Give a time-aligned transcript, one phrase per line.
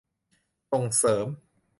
[0.71, 1.25] ส่งเสริม